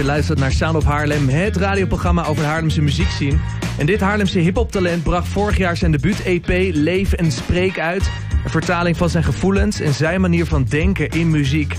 [0.00, 3.38] Je luistert naar Sound of Haarlem, het radioprogramma over de Haarlemse muziekscene.
[3.78, 8.10] En dit Haarlemse hiphop-talent bracht vorig jaar zijn debuut-EP Leef en Spreek uit.
[8.44, 11.76] Een vertaling van zijn gevoelens en zijn manier van denken in muziek.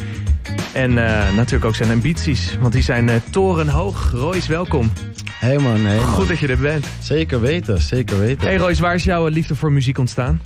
[0.74, 4.12] En uh, natuurlijk ook zijn ambities, want die zijn uh, torenhoog.
[4.12, 4.92] Royce, welkom.
[5.32, 6.06] Hey man, hey man.
[6.06, 6.86] Goed dat je er bent.
[7.00, 8.48] Zeker weten, zeker weten.
[8.48, 10.42] Hey Royce, waar is jouw liefde voor muziek ontstaan?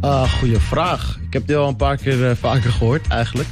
[0.00, 1.18] Ah, goede vraag.
[1.26, 3.48] Ik heb die al een paar keer vaker gehoord eigenlijk.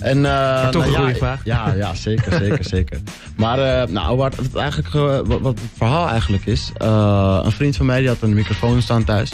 [0.00, 1.44] En, uh, maar toch nou, een goede ja, vraag.
[1.44, 2.98] Ja, ja zeker, zeker, zeker.
[3.36, 6.72] Maar uh, nou, wat, het, eigenlijk, uh, wat, wat, het verhaal eigenlijk is...
[6.78, 9.32] een vriend van mij die had een microfoon staan thuis.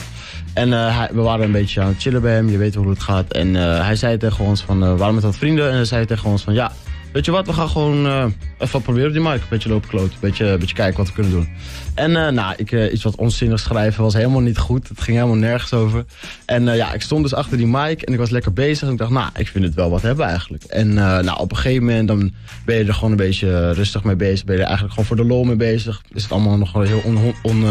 [0.55, 2.49] En hij, we waren een beetje aan het chillen bij hem.
[2.49, 3.33] Je weet hoe het gaat.
[3.33, 4.81] En hij zei tegen ons van...
[4.81, 5.69] we waren met wat vrienden.
[5.69, 6.55] En hij zei tegen ons van...
[6.55, 6.73] Ja,
[7.13, 8.25] weet je wat, we gaan gewoon uh,
[8.59, 9.33] even proberen op die mic.
[9.35, 11.49] Een beetje lopen kloten, een beetje, een beetje kijken wat we kunnen doen.
[11.95, 14.89] En uh, nou, ik, uh, iets wat onzinnig schrijven was helemaal niet goed.
[14.89, 16.05] Het ging helemaal nergens over.
[16.47, 18.87] En ja, ik stond dus achter die mic en ik was lekker bezig.
[18.87, 20.65] En ik dacht, nou, ik vind het wel wat hebben eigenlijk.
[20.65, 22.33] En nou, op een gegeven moment dan
[22.65, 24.45] ben je er gewoon een beetje rustig mee bezig.
[24.45, 26.03] Ben je er eigenlijk gewoon voor de lol mee bezig.
[26.13, 27.17] Is het allemaal nog wel heel on...
[27.17, 27.65] on, on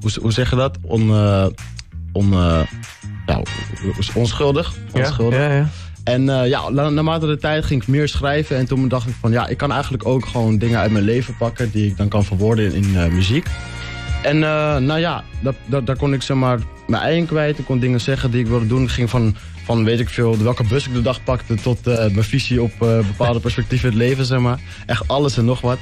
[0.00, 0.78] hoe, hoe zeg je dat?
[0.82, 1.10] On...
[2.12, 2.28] on
[3.26, 3.44] nou,
[4.14, 4.74] onschuldig.
[4.92, 5.38] onschuldig.
[5.38, 5.68] Ja, ja, ja.
[6.06, 8.56] En uh, ja, naarmate de tijd ging ik meer schrijven.
[8.56, 11.36] En toen dacht ik van ja, ik kan eigenlijk ook gewoon dingen uit mijn leven
[11.36, 11.70] pakken.
[11.70, 13.46] Die ik dan kan verwoorden in, in uh, muziek.
[14.22, 17.58] En uh, nou ja, dat, dat, daar kon ik zeg maar mijn eigen kwijt.
[17.58, 18.82] Ik kon dingen zeggen die ik wilde doen.
[18.82, 21.54] Ik ging van, van weet ik veel, welke bus ik de dag pakte.
[21.54, 24.60] Tot mijn visie op bepaalde perspectieven in het leven zeg maar.
[24.86, 25.78] Echt alles en nog wat.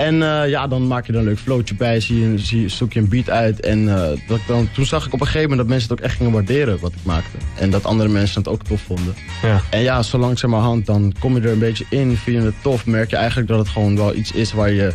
[0.00, 2.92] En uh, ja, dan maak je er een leuk floatje bij, zie je, zie, zoek
[2.92, 3.60] je een beat uit.
[3.60, 6.04] En uh, dat dan, toen zag ik op een gegeven moment dat mensen het ook
[6.04, 7.36] echt gingen waarderen wat ik maakte.
[7.58, 9.14] En dat andere mensen het ook tof vonden.
[9.42, 9.60] Ja.
[9.70, 12.86] En ja, zo langzamerhand dan kom je er een beetje in, vind je het tof.
[12.86, 14.92] Merk je eigenlijk dat het gewoon wel iets is waar je,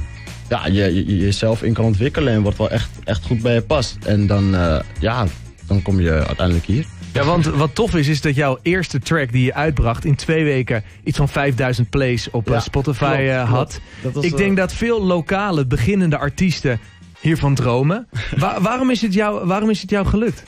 [0.49, 2.33] ja, je, je jezelf in kan ontwikkelen.
[2.33, 3.97] En wat wel echt, echt goed bij je past.
[4.05, 5.25] En dan, uh, ja,
[5.67, 6.85] dan kom je uiteindelijk hier.
[7.15, 10.43] Ja, want wat tof is, is dat jouw eerste track die je uitbracht in twee
[10.43, 13.79] weken iets van 5000 plays op ja, Spotify klopt, uh, had.
[14.13, 16.79] Was, Ik denk dat veel lokale, beginnende artiesten
[17.19, 18.07] hiervan dromen.
[18.37, 20.43] Wa waarom, is het jou, waarom is het jou gelukt?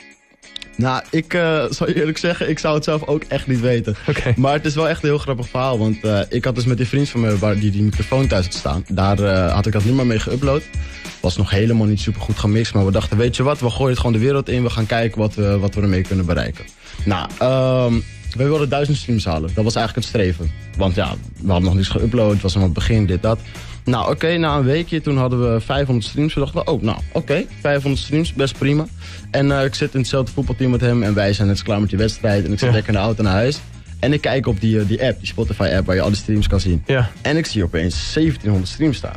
[0.76, 3.96] Nou, ik uh, zal je eerlijk zeggen, ik zou het zelf ook echt niet weten.
[4.08, 4.34] Okay.
[4.36, 5.78] Maar het is wel echt een heel grappig verhaal.
[5.78, 8.44] Want uh, ik had dus met die vriend van me, waar die die microfoon thuis
[8.44, 8.84] had staan.
[8.88, 10.62] Daar uh, had ik dat nummer mee geüpload.
[11.20, 12.74] Was nog helemaal niet super goed gemixt.
[12.74, 14.62] Maar we dachten, weet je wat, we gooien het gewoon de wereld in.
[14.62, 16.64] We gaan kijken wat we, wat we ermee kunnen bereiken.
[17.04, 18.04] Nou, um,
[18.36, 19.50] we wilden duizend streams halen.
[19.54, 20.50] Dat was eigenlijk het streven.
[20.76, 22.32] Want ja, we hadden nog niets geüpload.
[22.32, 23.38] Het was aan het begin, dit, dat.
[23.88, 26.34] Nou, oké, okay, na een weekje, toen hadden we 500 streams.
[26.34, 28.86] We dachten, oh, nou, oké, okay, 500 streams, best prima.
[29.30, 31.88] En uh, ik zit in hetzelfde voetbalteam met hem en wij zijn net klaar met
[31.88, 32.44] die wedstrijd.
[32.44, 32.74] En ik zit Ja.
[32.74, 33.60] lekker in de auto naar huis.
[34.00, 36.46] En ik kijk op die, uh, die app, die Spotify app, waar je alle streams
[36.46, 36.82] kan zien.
[36.86, 37.10] Ja.
[37.22, 39.16] En ik zie opeens 1700 streams staan.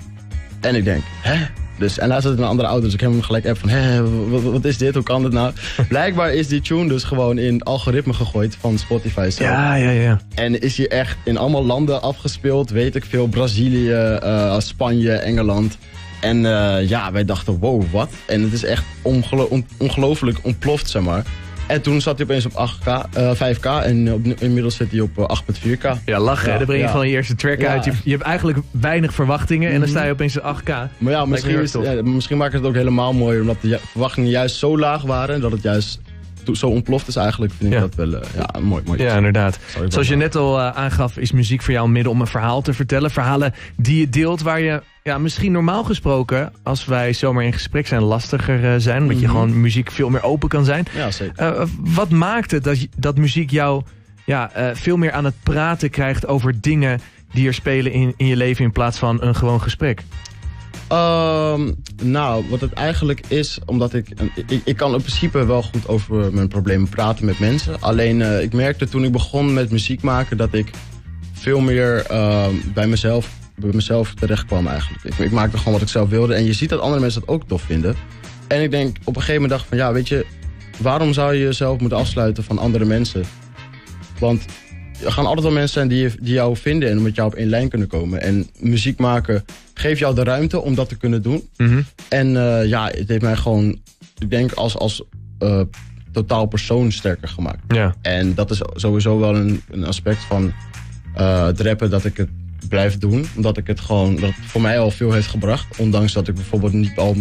[0.62, 1.36] En ik denk, hè?
[1.82, 3.70] Dus, en hij zat in een andere auto, dus ik heb hem gelijk app van,
[3.70, 5.54] hè, wat, wat is dit, hoe kan dit nou?
[5.90, 9.50] Blijkbaar is die tune dus gewoon in algoritme gegooid van Spotify zelf.
[9.50, 10.20] Ja, ja, ja.
[10.36, 15.78] En is hij echt in allemaal landen afgespeeld, weet ik veel, Brazilië, uh, Spanje, Engeland.
[16.22, 18.10] En uh, ja, wij dachten, wow, wat?
[18.28, 21.26] En het is echt ongelo on ongelooflijk ontploft, zeg maar.
[21.72, 25.18] En toen zat hij opeens op 8K, uh, 5K en op, inmiddels zit hij op
[25.18, 26.04] uh, 8.4K.
[26.06, 26.52] Ja, lachen.
[26.52, 26.92] Ja, dan breng je ja.
[26.92, 27.68] gewoon je eerste track Ja.
[27.68, 27.86] uit.
[27.86, 30.68] Je, je hebt eigenlijk weinig verwachtingen en dan sta je opeens op 8K.
[30.98, 34.56] Maar ja, misschien, is, ja, misschien maakt het ook helemaal mooi, omdat de verwachtingen juist
[34.56, 36.00] zo laag waren, dat het juist
[36.54, 37.86] zo ontploft is eigenlijk, vind ik Ja.
[37.86, 38.84] dat wel uh, ja, mooi.
[38.86, 39.60] mooi Ja, inderdaad.
[39.68, 42.28] Sorry, Zoals je net al eh, aangaf, is muziek voor jou een middel om een
[42.28, 43.12] verhaal te vertellen.
[43.12, 47.88] Verhalen die je deelt waar je ja, misschien normaal gesproken, als wij zomaar in gesprek
[47.88, 49.02] zijn, lastiger eh, zijn.
[49.02, 49.32] Omdat je Mhm.
[49.32, 50.86] gewoon muziek veel meer open kan zijn.
[50.96, 51.36] Ja, zeker.
[51.56, 53.84] Eh, wat maakt het dat, dat muziek jou
[54.26, 57.00] ja, eh, veel meer aan het praten krijgt over dingen
[57.34, 60.04] die er spelen in, in je leven in plaats van een gewoon gesprek?
[60.88, 61.72] Ehm,
[62.04, 64.10] nou, wat het eigenlijk is, omdat ik,
[64.48, 64.62] ik...
[64.64, 67.82] Ik kan in principe wel goed over mijn problemen praten met mensen.
[67.82, 70.38] Alleen, eh, ik merkte toen ik begon met muziek maken...
[70.38, 70.70] dat ik
[71.34, 75.04] veel meer ehm, bij, mezelf, bij mezelf terecht kwam eigenlijk.
[75.04, 76.34] Ik, ik maakte gewoon wat ik zelf wilde.
[76.34, 77.96] En je ziet dat andere mensen dat ook tof vinden.
[78.48, 79.78] En ik denk op een gegeven moment dacht van...
[79.78, 80.26] Ja, weet je,
[80.78, 83.24] waarom zou je jezelf moeten afsluiten van andere mensen?
[84.20, 84.46] Want
[85.04, 86.90] er gaan altijd wel mensen zijn die, die jou vinden...
[86.90, 88.22] en met jou op één lijn kunnen komen.
[88.22, 91.50] En muziek maken geeft jou de ruimte om dat te kunnen doen.
[92.10, 93.80] En eh, ja, het heeft mij gewoon,
[94.18, 95.04] ik denk, als, als
[95.40, 95.62] eh,
[96.12, 97.62] totaal persoon sterker gemaakt.
[97.68, 97.96] Ja.
[98.02, 100.54] En dat is sowieso wel een, een aspect van
[101.16, 102.30] eh, het rappen dat ik het
[102.70, 103.26] blijf doen.
[103.36, 105.78] Omdat ik het gewoon, dat het voor mij al veel heeft gebracht.
[105.78, 107.16] Ondanks dat ik bijvoorbeeld niet al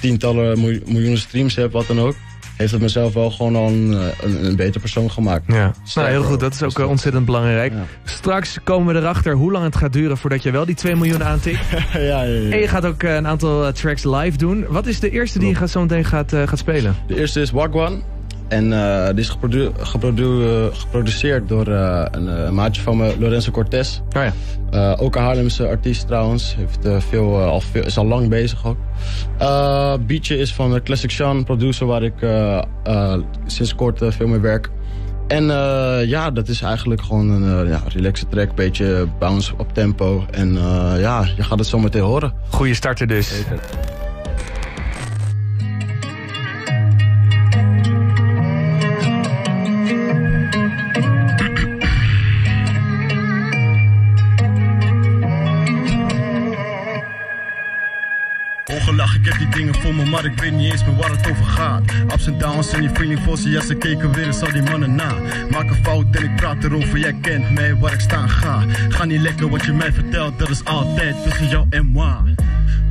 [0.00, 2.14] tientallen miljoen- miljoenen streams heb, wat dan ook.
[2.60, 5.42] Heeft het mezelf wel gewoon al een, eh, een, een beter persoon gemaakt.
[5.46, 6.40] Ja, nou, heel goed.
[6.40, 7.72] Dat is ook Dus eh, ontzettend belangrijk.
[7.72, 7.84] Ja.
[8.04, 11.24] Straks komen we erachter hoe lang het gaat duren voordat je wel die 2 miljoen
[11.24, 11.60] aantikt.
[11.92, 12.50] ja, ja, ja.
[12.50, 14.66] En je gaat ook eh, een aantal tracks live doen.
[14.68, 16.96] Wat is de eerste die je gaat, zo meteen gaat, gaat spelen?
[17.06, 18.02] De eerste is Wagwan.
[18.50, 20.24] En uh, die is geprodu geprodu
[20.72, 24.00] geproduceerd door uh, een, een, maatje van me, Lorenzo Cortez.
[24.16, 24.32] Oh ja.
[24.74, 26.54] Uh, ook een Haarlemse artiest trouwens.
[26.56, 28.76] Heeft, veel, al veel, is al lang bezig ook.
[30.06, 32.14] beatje is van Classic Sean, producer waar ik
[33.46, 34.70] sinds kort veel mee werk.
[35.26, 35.44] En
[36.06, 38.54] ja, dat is eigenlijk gewoon een ja, relaxe track.
[38.54, 40.24] Beetje bounce op tempo.
[40.30, 40.52] En
[40.98, 42.32] ja, je gaat het zo meteen horen.
[42.48, 43.28] Goeie starter dus.
[43.28, 43.60] Zeker.
[60.50, 61.82] Weet niet eens meer waar het over gaat.
[62.12, 64.62] Ups en downs en je feeling voor ze, ja ze keken weer eens al die
[64.62, 65.12] mannen na.
[65.50, 68.64] Maak een fout en ik praat erover, jij kent mij waar ik staan ga.
[68.88, 72.34] Ga niet lekker wat je mij vertelt, dat is altijd tussen jou en moi.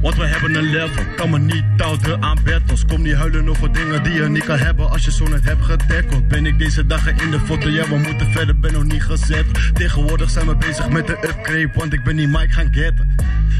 [0.02, 2.86] Want we hebben een level, kan me niet houden aan battles.
[2.86, 5.66] Kom niet huilen over dingen die je niet kan hebben als je zo net hebt
[5.66, 6.28] gedekeld.
[6.28, 9.46] Ben ik deze dagen in de foto, ja we moeten verder, ben nog niet gezet.
[9.74, 13.16] Tegenwoordig zijn we bezig met de upgrade, want ik ben niet Mike gaan getten.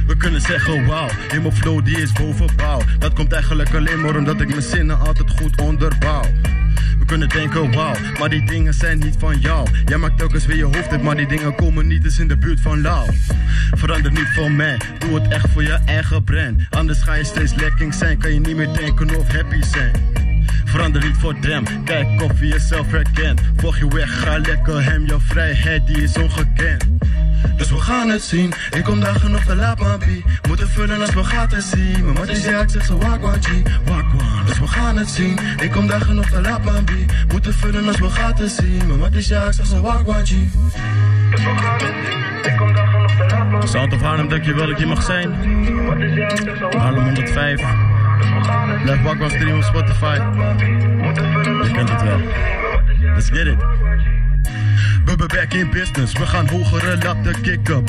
[0.08, 2.82] We kunnen zeggen wow, in mijn flow die is bovenbouw.
[3.00, 6.24] Dat komt eigenlijk alleen maar omdat ik mijn zinnen altijd goed onderbouw.
[7.00, 9.68] We kunnen denken wauw, maar die dingen zijn niet van jou.
[9.86, 12.38] Jij maakt telkens weer je hoofd uit, maar die dingen komen niet eens in de
[12.38, 13.06] buurt van lauw.
[13.72, 16.62] Verander niet voor mij, doe het echt voor je eigen brand.
[16.70, 20.29] Anders ga je steeds lekking zijn, kan je niet meer denken of happy zijn.
[20.66, 23.42] Verander niet voor dem, kijk of je jezelf herkent.
[23.56, 26.88] Volg je weg, ga lekker hem, jouw vrijheid die is ongekend.
[27.58, 28.54] Dus we gaan het zien.
[28.72, 30.24] Ik kom dagen nog te laat, mampie.
[30.48, 32.04] Moeten vullen als we gaten zien.
[32.04, 33.48] Mijn mat is ja, ik zeg zo wakwan, G.
[33.86, 34.46] Wakwan.
[34.46, 35.40] Dus we gaan het zien.
[35.58, 37.06] Ik kom dagen nog te laat, mampie.
[37.32, 38.88] Moeten vullen als we gaten zien.
[38.88, 39.82] Mijn mat is ja, ik zeg zo.
[39.82, 42.52] Dus we gaan het zien.
[42.52, 43.68] Ik kom dagen nog te laat, mampie.
[43.68, 45.34] Sound of Haarlem, je wel dat je mag zijn?
[46.78, 47.89] Haarlem 105.
[48.84, 50.18] Blijf wakwan stream op Spotify.
[51.64, 52.20] Je kent het wel.
[53.14, 53.58] Let's get it.
[55.06, 57.84] We back in business, we gaan hogere laten kicken.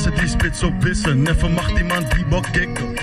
[0.00, 2.94] Zet die spits op wissen, never mag die man die bok kicken.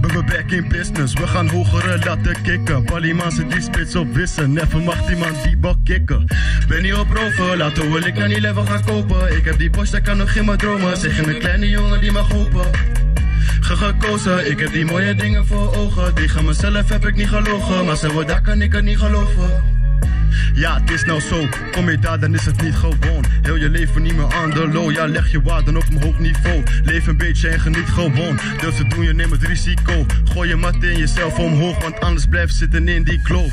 [0.00, 2.84] We back in business, we gaan hogere laten kicken.
[3.28, 6.26] Zet die spits op wissen, never mag die man die bok kicken.
[6.68, 9.36] Ben niet op roven, laten wil ik naar die level gaan kopen.
[9.36, 10.96] Ik heb die borst, dat kan nog in mijn dromen.
[10.96, 12.64] Zeg een kleine jongen die mag hopen
[14.44, 16.14] Ik heb die mooie dingen voor ogen.
[16.14, 17.84] Tegen mezelf heb ik niet gelogen.
[17.84, 19.62] Maar ze daar kan ik het niet geloven.
[20.54, 21.48] Ja, het is nou zo.
[21.72, 23.24] Kom je daar, dan is het niet gewoon.
[23.42, 24.90] Heel je leven niet meer aan de low.
[24.90, 26.62] Ja, leg je waarden op een hoog niveau.
[26.84, 28.38] Leef een beetje en geniet gewoon.
[28.60, 30.06] Durf te doen, je neemt het risico.
[30.24, 33.52] Gooi je mat in jezelf omhoog, want anders blijf zitten in die kloof.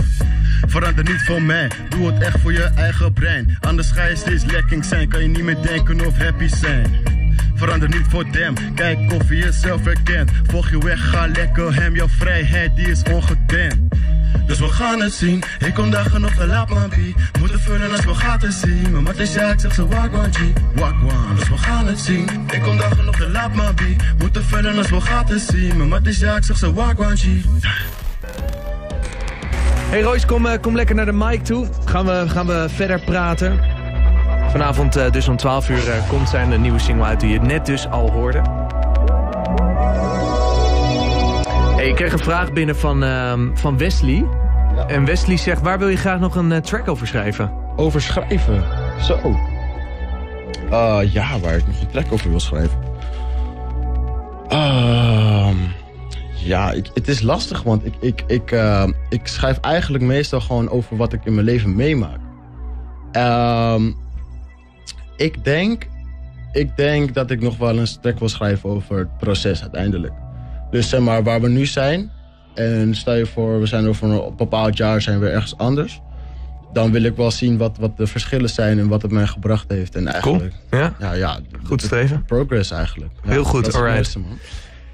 [0.67, 3.57] Verander niet voor mij, doe het echt voor je eigen brein.
[3.59, 7.20] Anders ga je steeds lekking zijn, kan je niet meer denken of happy zijn.
[7.61, 10.31] Verander niet voor them, kijk of je jezelf herkent.
[10.45, 13.95] Volg je weg, ga lekker hem, jouw vrijheid die is ongekend.
[14.45, 15.43] Dus we gaan het zien.
[15.59, 17.15] Ik kom dagen nog te laat, mampie.
[17.39, 18.91] Moeten vullen als we gaten zien.
[18.91, 20.39] Mijn mat is ja, ik zeg ze wagwan, G.
[20.75, 21.35] Wagwan.
[21.35, 22.27] Dus we gaan het zien.
[22.51, 23.95] Ik kom dagen nog te laat, mampie.
[24.17, 25.77] Moeten vullen als we gaten zien.
[25.77, 27.15] Mijn mat is ja, ik zeg ze wagwan.
[29.89, 31.67] Hey Royce, kom, uh, kom lekker naar de mic toe.
[31.85, 33.80] Gaan we, gaan we verder praten.
[34.51, 37.65] Vanavond uh, dus om 12 uur uh, komt zijn nieuwe single uit die je net
[37.65, 38.41] dus al hoorde.
[41.75, 44.25] Hey, ik kreeg een vraag binnen van, uh, van Wesley.
[44.75, 44.87] Ja.
[44.87, 47.51] En Wesley zegt, waar wil je graag nog een track over schrijven?
[47.75, 48.63] Over schrijven?
[49.01, 49.19] Zo.
[50.71, 52.79] Uh, ja, waar ik nog een track over wil schrijven.
[54.51, 55.49] Uh,
[56.35, 60.69] ja, ik, het is lastig, want ik, ik, ik, uh, ik schrijf eigenlijk meestal gewoon
[60.69, 62.19] over wat ik in mijn leven meemaak.
[63.11, 63.91] Ehm,
[65.15, 65.87] ik denk,
[66.51, 70.13] ik denk dat ik nog wel een track wil schrijven over het proces uiteindelijk.
[70.71, 72.11] Dus zeg maar, waar we nu zijn...
[72.53, 76.01] en stel je voor, we zijn over een bepaald jaar zijn we ergens anders...
[76.73, 79.65] dan wil ik wel zien wat, wat de verschillen zijn en wat het mij gebracht
[79.69, 79.95] heeft.
[79.95, 80.81] En eigenlijk, cool.
[80.81, 80.93] ja?
[80.99, 82.25] Ja, ja, Goed streven.
[82.25, 83.11] Progress eigenlijk.
[83.23, 84.17] Ja, Heel goed, alright.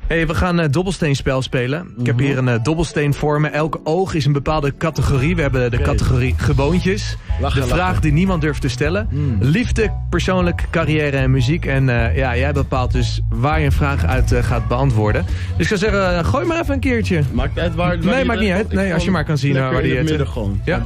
[0.08, 1.94] Hey, we gaan een dobbelsteenspel spelen.
[1.98, 2.26] Ik heb mhm.
[2.26, 3.48] hier een uh, dobbelsteen voor me.
[3.48, 5.36] Elk oog is een bepaalde categorie.
[5.36, 7.18] We hebben de categorie gewoontjes.
[7.40, 9.08] de vraag die niemand durft te stellen.
[9.12, 9.38] Mm.
[9.40, 11.66] Liefde, persoonlijk, carrière en muziek.
[11.66, 15.26] En uh, ja, jij bepaalt dus waar je een vraag uit uh, gaat beantwoorden.
[15.58, 17.22] Dus ik zou zeggen, gooi maar even een keertje.
[17.32, 18.74] Maakt uit waar, waar Nee, maakt niet uit.
[18.74, 20.62] Nee, als je maar kan zien waar die het midden gewoon.
[20.66, 20.86] Ja.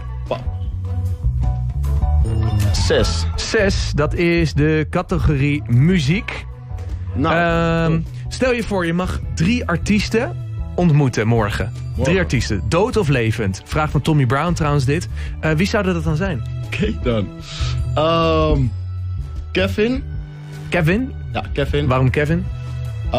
[2.72, 3.26] Zes.
[3.36, 6.46] Zes, dat is de categorie muziek.
[7.14, 10.36] Nou, um, Stel je voor, je mag drie artiesten
[10.76, 11.72] ontmoeten morgen.
[12.04, 13.62] Drie artiesten, dood of levend.
[13.66, 15.08] Vraag van Tommy Brown trouwens dit.
[15.42, 16.44] Uh, wie zouden dat dan zijn?
[16.70, 17.28] Kijk dan.
[17.98, 18.72] Um,
[19.52, 20.04] Kevin.
[20.70, 21.14] Kevin?
[21.34, 21.88] Ja, Kevin.
[21.88, 22.46] Waarom Kevin?
[23.06, 23.12] Uh,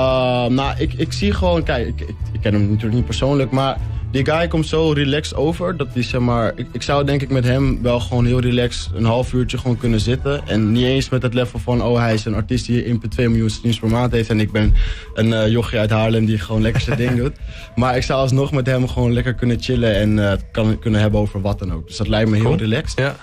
[0.47, 1.63] nou, ik, ik zie gewoon...
[1.63, 3.77] Kijk, ik, ik, ik, ken hem natuurlijk niet persoonlijk, maar...
[4.13, 5.77] die guy komt zo relaxed over.
[5.77, 6.53] Dat hij zeg maar.
[6.57, 9.77] Ik, ik zou denk ik met hem wel gewoon heel relaxed een half uurtje gewoon
[9.77, 10.47] kunnen zitten.
[10.47, 11.83] En niet eens met het level van.
[11.83, 14.31] Oh, hij is een artiest die 1,2 miljoen streams per maand heeft.
[14.31, 14.75] En ik ben
[15.15, 17.33] een eh, jochie uit Haarlem die gewoon lekker zijn ding doet.
[17.77, 19.95] Maar ik zou alsnog met hem gewoon lekker kunnen chillen.
[19.95, 21.87] En het kan kunnen hebben over wat dan ook.
[21.87, 22.99] Dus dat lijkt me heel relaxed.
[22.99, 23.17] Ja.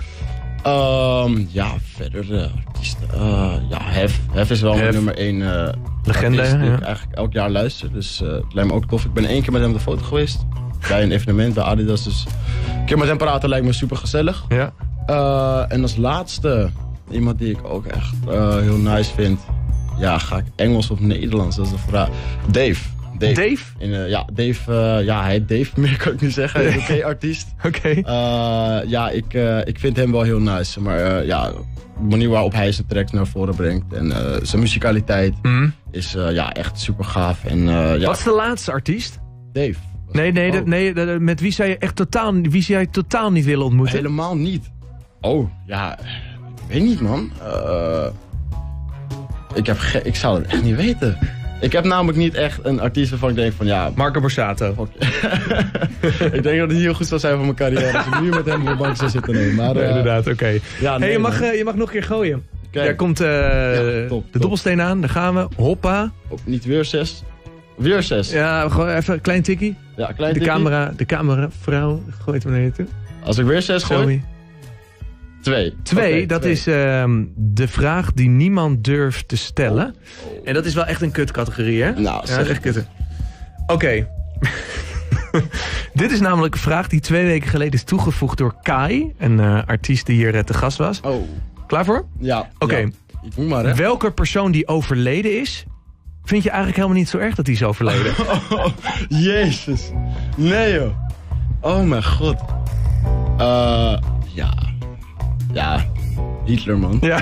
[0.64, 3.08] Ehm, ja, verder eh, artiesten.
[3.70, 4.20] Ja, Hef.
[4.32, 4.82] Hef is wel Hef.
[4.82, 7.92] mijn nummer één eh Legende, die ik eigenlijk elk jaar luister.
[7.94, 9.06] Dus het lijkt me ook tof.
[9.06, 10.46] Ik ben één keer met hem op de foto geweest.
[10.88, 12.04] Bij een evenement bij Adidas.
[12.04, 12.26] Dus
[12.80, 14.46] een keer met hem praten lijkt me super gezellig.
[14.50, 14.74] Ja.
[15.06, 16.70] Eh, en als laatste,
[17.12, 19.40] iemand die ik ook echt eh, heel nice vind.
[19.98, 21.56] Ja, ga ik Engels of Nederlands?
[21.56, 22.10] Dat is de vraag.
[22.52, 22.84] Dave.
[23.18, 23.34] Dave.
[23.34, 23.64] Dave?
[23.78, 25.02] In, eh, ja, Dave.
[25.04, 26.68] ja, hij Dave, meer kan ik niet zeggen.
[26.74, 27.48] Een oké-artiest.
[27.66, 28.02] Oké.
[28.88, 29.34] Ja, ik,
[29.64, 30.82] ik vind hem wel heel nice.
[30.82, 31.56] Maar ja, de
[32.10, 35.70] manier waarop hij zijn tracks naar voren brengt en zijn muzikaliteit Mhm.
[35.92, 37.44] is ja, echt super gaaf.
[37.46, 39.20] En ja, Wat is de laatste artiest?
[39.52, 39.76] Dave.
[40.12, 42.90] Nee, nee, Oh, dat- nee dat- met wie zou je echt totaal, wie zou je
[42.90, 43.96] totaal niet willen ontmoeten?
[43.96, 44.70] helemaal niet.
[45.22, 46.06] Oh, ja, ik
[46.68, 47.32] weet niet man.
[47.44, 48.06] Eh,
[49.54, 51.18] ik, heb ik zou het echt niet weten.
[51.62, 54.88] Ik heb namelijk niet echt een artiest waarvan ik denk van ja, Marco Borsato.
[56.32, 58.46] ik denk dat het heel goed zou zijn voor mijn carrière als ik nu met
[58.46, 59.34] hem op de bank zou zitten.
[59.34, 60.48] Nee, maar, Ja, eh, inderdaad, oké.
[60.80, 62.44] Ja, hey, nee, je, mag, eh, je mag nog een keer gooien.
[62.68, 62.84] Oké.
[62.84, 65.48] Daar komt eh, top, de dobbelsteen aan, daar gaan we.
[65.56, 66.12] Hoppa.
[66.44, 67.24] Niet weer zes.
[67.78, 68.32] Weer zes.
[68.32, 69.76] Ja, gewoon even een klein tikkie.
[70.00, 72.86] Ja, klein De camera, de camera, vrouw, gooit hem naar je toe.
[73.24, 74.24] Als ik weer zes gooi, Gooi.
[75.42, 75.74] twee.
[75.84, 76.54] Twee, Oké, dat twee.
[76.54, 79.96] is ehm, de vraag die niemand durft te stellen.
[80.44, 81.92] En dat is wel echt een kutcategorie, hè?
[81.92, 82.86] Nou, ja, zeg dat is echt kut.
[83.68, 84.08] Oké.
[85.94, 89.14] Dit is namelijk een vraag die twee weken geleden is toegevoegd door Kai.
[89.18, 91.02] Een eh, artiest die hier eh, te gast was.
[91.02, 91.24] Oh,
[91.68, 92.06] Klaar voor?
[92.20, 92.50] ja.
[92.60, 92.90] Oké.
[93.36, 93.76] ja.
[93.76, 95.66] Welke persoon die overleden is,
[96.24, 98.14] vind je eigenlijk helemaal niet zo erg dat hij is overleden?
[98.50, 98.66] Oh,
[99.10, 99.92] jezus.
[100.36, 100.90] Nee, joh.
[101.62, 102.36] Oh, mijn god.
[103.38, 103.98] Eh,
[104.34, 104.54] ja.
[105.54, 105.86] Ja.
[106.46, 106.98] Hitler, man.
[107.02, 107.20] ja,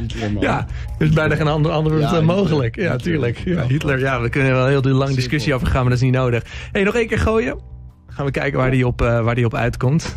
[0.00, 0.42] Hitler, man.
[0.42, 0.66] ja,
[0.98, 2.24] er is bijna geen ander antwoord Ja, Hitler.
[2.24, 2.76] mogelijk.
[2.76, 3.38] Ja, tuurlijk.
[3.44, 3.62] Ja.
[3.66, 6.14] Hitler, ja, we kunnen er wel heel lang discussie over gaan, maar dat is niet
[6.14, 6.42] nodig.
[6.72, 7.58] hey, nog één keer gooien.
[8.08, 10.16] Gaan we kijken waar die op, eh, waar die op uitkomt.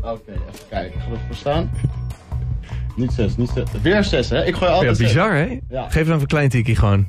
[0.00, 1.00] Oké, even kijken.
[1.00, 1.70] Ga ervoor staan.
[2.96, 3.64] Niet zes, niet zes.
[3.82, 4.44] Weer zes, hè?
[4.44, 5.06] Ik gooi Ja, altijd zes.
[5.06, 5.58] bizar, hè?
[5.68, 5.82] Ja.
[5.82, 7.06] Geef hem even een klein tikkie gewoon.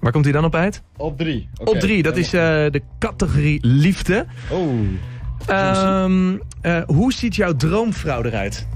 [0.00, 0.82] Waar komt hij dan op uit?
[0.96, 1.48] Op drie.
[1.60, 1.70] Oké.
[1.70, 2.40] Op drie, dat is eh,
[2.70, 4.26] de categorie liefde.
[4.50, 4.68] Oh.
[5.46, 8.66] Ehm, eh, hoe ziet jouw droomvrouw eruit?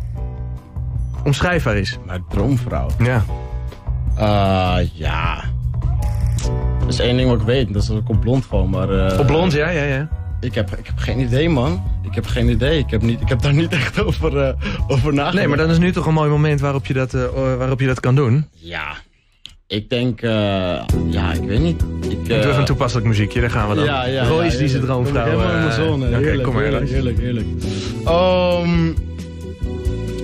[1.24, 1.98] Omschrijf haar eens.
[2.06, 2.88] Mijn droomvrouw.
[2.98, 3.24] Ja.
[4.16, 5.44] Eh, ja.
[6.80, 7.72] Dat is één ding wat ik weet.
[7.72, 9.06] Dat is dat ik op blond gewoon, maar...
[9.06, 10.08] eh, Op blond, ja, ja, ja.
[10.40, 11.82] Ik heb, ik heb geen idee, man.
[12.02, 12.78] Ik heb geen idee.
[12.78, 14.54] Ik heb, niet, ik heb daar niet echt over, eh,
[14.88, 15.34] over nagedacht.
[15.34, 17.24] Nee, maar dan is nu toch een mooi moment waarop je dat, eh,
[17.58, 18.46] waarop je dat kan doen.
[18.54, 18.94] Ja.
[19.66, 20.22] Ik denk...
[20.22, 20.30] eh,
[21.10, 21.82] ja, ik weet niet.
[22.02, 23.84] Ik, Ik doe even een toepasselijk muziekje, daar gaan we dan.
[23.84, 24.24] Ja, ja.
[24.26, 25.24] Royce ja, die zijn droomvrouw.
[25.24, 26.18] Helemaal in eh, zone.
[26.18, 26.62] Oké, kom maar.
[26.62, 27.46] heerlijk, heerlijk, heerlijk.
[28.04, 28.92] Ehm,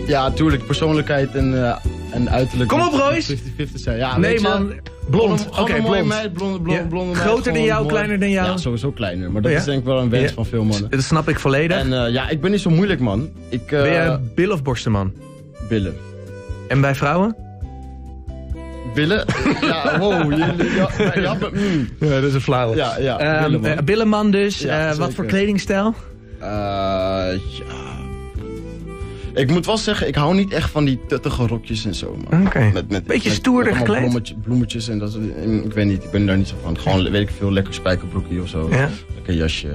[0.06, 0.66] ja, tuurlijk.
[0.66, 1.78] Persoonlijkheid en,
[2.12, 2.70] en uiterlijk.
[2.70, 3.36] Kom op, Royce!
[3.36, 3.40] 50-50
[3.74, 3.96] zijn.
[3.98, 4.72] Ja, Nee je, man,
[5.10, 5.48] blond.
[5.58, 6.06] Oké, een mooie blond.
[6.06, 6.86] meid, blonde, blonde, Ja.
[6.88, 7.92] blonde meid, Groter dan jou, mooi.
[7.94, 8.46] kleiner dan jou?
[8.46, 9.30] Ja, sowieso kleiner.
[9.32, 9.58] Maar dat Ja?
[9.58, 10.34] is denk ik wel een wens Ja.
[10.34, 10.90] van veel mannen.
[10.90, 11.76] Dat snap ik volledig.
[11.78, 13.28] En eh, ja, ik ben niet zo moeilijk, man.
[13.48, 15.12] Ik, eh ben jij bil of borstenman?
[15.68, 15.94] Billen.
[16.68, 17.36] En bij vrouwen?
[18.94, 19.24] Billen?
[19.60, 20.32] ja, wow.
[20.32, 20.72] Je,
[21.20, 21.88] ja, mm.
[22.00, 22.76] Ja, dat is een flauwe.
[22.76, 23.70] Ja, ja, Ehm, billenman.
[23.70, 24.58] eh, billenman dus.
[24.58, 25.94] Ja, Eh, wat voor kledingstijl?
[26.40, 27.74] Eh, ja.
[29.36, 32.16] Ik moet wel zeggen, ik hou niet echt van die tuttige rokjes en zo.
[32.46, 32.70] Oké.
[32.72, 34.00] Met, met, Beetje met- stoerder met gekleed?
[34.00, 35.24] bloemetje- bloemetjes en dat soort-
[35.64, 36.78] Ik weet niet, ik ben daar niet zo van.
[36.78, 38.68] Gewoon, weet ik veel, lekker spijkerbroekje of zo.
[38.70, 38.88] Ja.
[39.14, 39.68] Lekker jasje.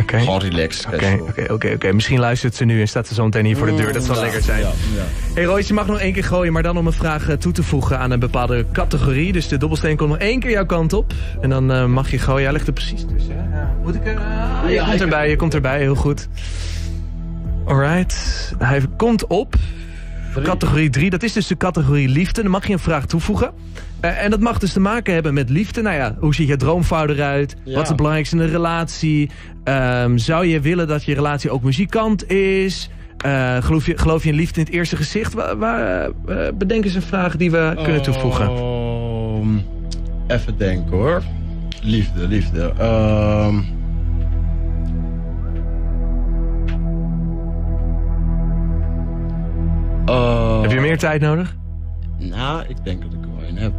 [0.00, 0.18] Oké.
[0.18, 0.86] Gewoon relaxed.
[0.94, 1.92] Oké, oké, oké, oké.
[1.92, 3.92] Misschien luistert ze nu en staat ze zo meteen hier voor de deur.
[3.92, 4.60] Dat zal Ja, lekker zijn.
[4.60, 4.66] Ja,
[4.96, 5.04] ja.
[5.34, 7.52] Hey Royce, je mag nog één keer gooien, maar dan om een vraag eh, toe
[7.52, 9.32] te voegen aan een bepaalde categorie.
[9.32, 11.12] Dus de dobbelsteen komt nog één keer jouw kant op.
[11.40, 12.42] En dan eh, mag je gooien.
[12.44, 13.50] Hij ligt er precies tussen.
[13.84, 14.16] Moet ik er...
[14.18, 15.78] ah, je Ja, komt erbij, je komt erbij.
[15.78, 16.28] Heel goed.
[17.72, 18.54] Alright.
[18.58, 19.54] Hij komt op.
[20.42, 22.42] Categorie 3, dat is dus de categorie liefde.
[22.42, 23.52] Dan mag je een vraag toevoegen.
[24.00, 25.82] Eh, en dat mag dus te maken hebben met liefde.
[25.82, 27.56] Nou ja, hoe ziet je droomvrouw eruit?
[27.64, 27.72] Ja.
[27.72, 29.30] Wat is het belangrijkste in een relatie?
[29.64, 32.90] Ehm, zou je willen dat je relatie ook muzikant is?
[33.16, 35.32] Eh, geloof, je, geloof je in liefde in het eerste gezicht?
[35.32, 38.46] Waar, waar, eh, bedenk eens een vraag die we kunnen toevoegen.
[38.46, 39.56] Ehm,
[40.26, 41.22] even denken hoor.
[41.82, 42.72] Liefde, liefde.
[42.78, 43.58] Ehm
[50.92, 51.56] meer tijd nodig?
[52.18, 53.72] Nou, ik denk dat ik er wel een heb.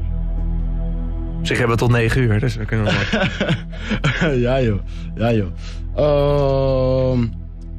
[1.39, 4.35] Op zich hebben we tot 9 uur, dus we kunnen nog wat.
[4.47, 4.79] ja joh,
[5.15, 5.47] ja joh.
[5.95, 7.19] Ehm,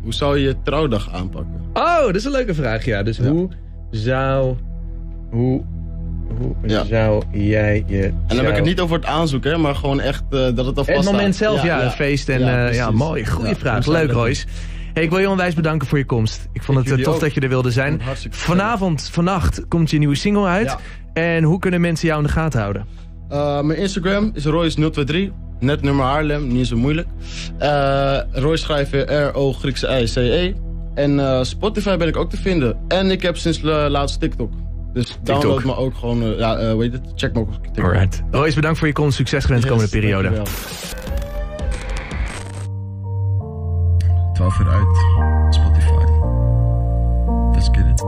[0.02, 1.60] hoe zou je je trouwdag aanpakken?
[1.74, 3.02] Oh, dat is een leuke vraag, ja.
[3.02, 3.24] Dus Ja.
[3.28, 3.48] hoe
[3.90, 4.56] zou...
[5.30, 5.62] Hoe
[6.38, 6.84] Hoe Ja.
[6.84, 8.02] zou jij je...
[8.02, 10.66] En dan heb ik het niet over het aanzoek, hè, maar gewoon echt eh, dat
[10.66, 12.98] het al vast Het moment zelf, ja, het feest en ja, ja precies.
[12.98, 13.26] mooi.
[13.26, 13.86] Goeie Ja, vraag.
[13.86, 14.46] Leuk, Royce.
[14.94, 16.48] Hey, ik wil je onwijs bedanken voor je komst.
[16.52, 17.20] Ik vond het eh, tof ook.
[17.20, 18.00] dat je er wilde zijn.
[18.30, 20.66] Vanavond, vannacht, komt je nieuwe single uit.
[20.66, 20.78] Ja.
[21.12, 22.86] En hoe kunnen mensen jou in de gaten houden?
[23.28, 25.32] Eh, mijn Instagram is Royce023.
[25.60, 27.08] Net nummer Haarlem, niet zo moeilijk.
[27.58, 30.52] Eh Royce schrijf je R-O Griekse I-C-E.
[30.94, 32.76] En Spotify ben ik ook te vinden.
[32.88, 34.52] En ik heb sinds uh, laatst TikTok.
[34.92, 37.02] Dus download me ook gewoon, uh, ja, uh, heet het?
[37.14, 37.84] Check me ook op TikTok.
[37.84, 38.22] Alright.
[38.30, 39.16] Royce, bedankt voor je komst.
[39.16, 40.42] Succes gewenst de komende periode.
[44.34, 44.96] 12 uur uit.
[45.54, 46.04] Spotify.
[47.54, 48.00] Let's get it.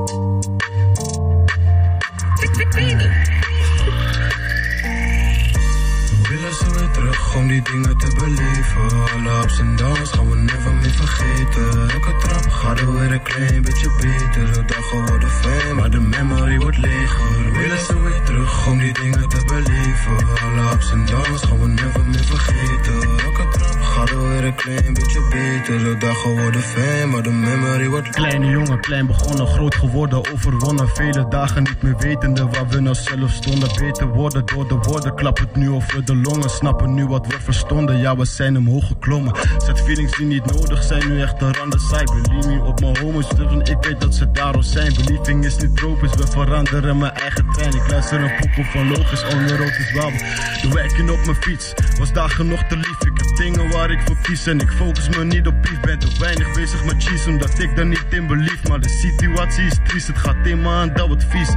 [6.10, 9.10] We willen zo weer terug om die dingen te beleven.
[9.14, 11.90] Alle ups en downs gaan we never meer vergeten.
[11.90, 14.52] Elke trap gaat er weer een klein beetje beter.
[14.52, 17.44] De dagen worden fijn, maar de memory wordt leger.
[17.44, 20.16] We willen zo weer terug om die dingen te beleven.
[20.42, 23.18] Alle ups en downs gaan we never meer vergeten.
[23.24, 23.48] Elke
[23.96, 25.78] gaat er weer een klein beetje beter.
[25.84, 30.88] De dagen worden fijn, maar de memory wordt Kleine jongen, klein begonnen, groot geworden, overwonnen.
[30.88, 33.68] Vele dagen niet meer wetende waar we nou zelf stonden.
[33.78, 36.50] Beter worden door de woorden, klap het nu over de longen.
[36.50, 39.34] Snappen nu wat we verstonden, ja we zijn omhoog geklommen.
[39.58, 42.04] Zet feelings die niet nodig zijn, nu echt een randen saai.
[42.04, 44.94] Believe me op mijn homies, dus ik weet dat ze daarom zijn.
[44.94, 47.74] Believing is niet tropisch, we veranderen mijn eigen trein.
[47.74, 50.18] Ik luister een pokoe van logisch, on the road is wabel.
[50.62, 53.00] De werking op mijn fiets, was dagen nog te lief.
[53.00, 55.80] Ik heb dingen waar ik voor en ik focus me niet op pief.
[55.80, 58.68] Ben te weinig bezig met cheese, omdat ik er niet in belief.
[58.68, 61.48] Maar de situatie is triest, het gaat in me aan, dat wordt vies.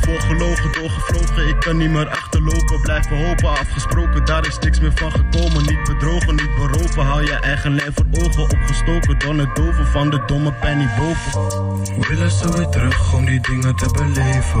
[0.00, 2.80] Voorgelogen, doorgevlogen, ik kan niet meer achterlopen.
[2.82, 5.62] Blijven hopen, afgesproken, daar is niks meer van gekomen.
[5.66, 9.18] Niet bedrogen, niet beroven, hou je eigen lijn voor ogen opgestoken.
[9.18, 12.06] Dan het doven van de domme pijn niet boven.
[12.08, 14.60] Willen zo weer terug om die dingen te beleven.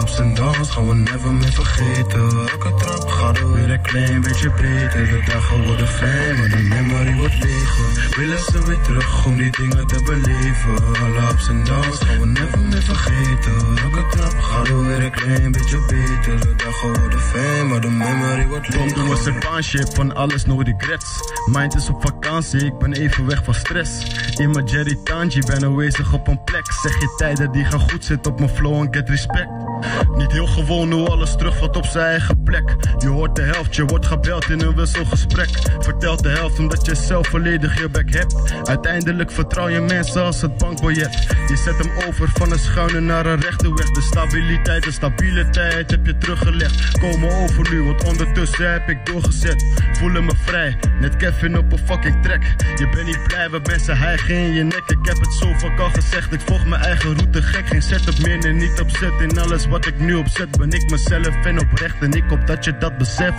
[0.00, 2.20] Ups en downs gaan we never meer vergeten.
[2.20, 5.06] Elke trap gaat er weer een klein beetje beter.
[5.06, 7.38] De dagen worden fijn, de memory wordt.
[7.38, 11.02] We willen zo weer terug om die dingen te beleven.
[11.02, 13.76] Alle ups en downs gaan we never meer vergeten.
[13.82, 16.40] Elke trap gaat er weer een klein beetje beter.
[16.40, 18.92] De dagen worden fijn, maar de memory wordt leger.
[18.94, 21.20] Tom was een baanship van alles no regrets.
[21.46, 24.02] Mind is op vakantie, ik ben even weg van stress.
[24.36, 26.72] In mijn Jerry Tanji ben aanwezig op een plek.
[26.72, 29.67] Zeg je tijden die gaan goed zitten op mijn flow en get respect.
[30.16, 32.76] Niet heel gewoon hoe alles terugvalt op zijn eigen plek.
[32.98, 35.48] Je hoort de helft, je wordt gebeld in een wisselgesprek.
[35.78, 38.34] Vertelt de helft omdat je zelf volledig je bek hebt.
[38.64, 41.26] Uiteindelijk vertrouw je mensen als het bankbiljet.
[41.48, 43.90] Je zet hem over van een schuine naar een rechte weg.
[43.90, 46.98] De stabiliteit, de stabiele tijd heb je teruggelegd.
[46.98, 49.64] Komen over nu, want ondertussen heb ik doorgezet.
[49.92, 52.42] Voelen me vrij, net Kevin op een fucking track.
[52.76, 54.82] Je bent niet blij, wat mensen hijgen in je nek.
[54.86, 57.66] Ik heb het zo vaak al gezegd, ik volg mijn eigen route gek.
[57.66, 59.12] Geen setup meer en niet opzet.
[59.20, 61.96] In alles wat ik nu opzet, ben ik mezelf en oprecht.
[62.00, 63.38] En ik hoop dat je dat beseft.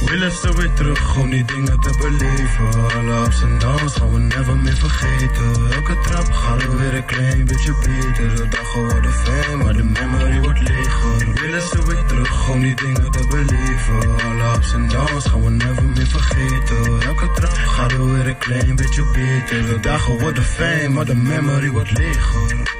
[0.00, 2.94] We willen zo weer terug om die dingen te beleven.
[2.96, 5.72] Alle ups en downs gaan we never meer vergeten.
[5.72, 8.36] Elke trap gaat er weer een klein beetje beter.
[8.36, 11.18] De dagen worden fijn, maar de memory wordt leger.
[11.18, 14.24] We willen zo weer terug om die dingen te beleven.
[14.24, 17.00] Alle ups en downs gaan we never meer vergeten.
[17.00, 19.66] Elke trap gaat er weer een klein beetje beter.
[19.66, 22.74] De dagen worden fijn, maar de memory wordt leger.